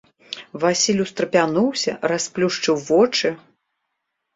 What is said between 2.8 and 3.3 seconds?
вочы.